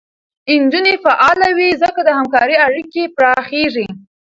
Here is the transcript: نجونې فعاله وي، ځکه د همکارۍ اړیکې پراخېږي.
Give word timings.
نجونې 0.61 0.95
فعاله 1.03 1.49
وي، 1.57 1.69
ځکه 1.81 1.99
د 2.03 2.09
همکارۍ 2.17 2.55
اړیکې 2.67 3.03
پراخېږي. 3.15 3.87